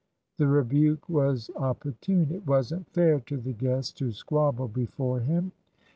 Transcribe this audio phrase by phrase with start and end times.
[0.37, 2.31] The rebuke was opportune.
[2.31, 5.51] It wasn't fair to the guest to squabble before him.